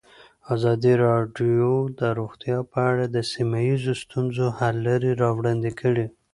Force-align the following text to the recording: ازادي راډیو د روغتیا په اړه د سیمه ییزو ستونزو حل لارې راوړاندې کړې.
ازادي 0.55 0.93
راډیو 1.05 1.69
د 1.99 2.01
روغتیا 2.19 2.57
په 2.71 2.79
اړه 2.91 3.05
د 3.09 3.17
سیمه 3.33 3.59
ییزو 3.67 3.93
ستونزو 4.03 4.45
حل 4.57 4.75
لارې 4.87 5.11
راوړاندې 5.23 5.71
کړې. 5.81 6.05